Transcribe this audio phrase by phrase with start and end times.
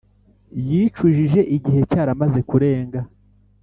[0.69, 2.99] yicujije igihe cyaramaze kurenga